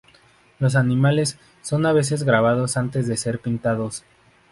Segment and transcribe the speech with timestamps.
[0.57, 4.03] Los animales son a veces grabados antes de ser pintados.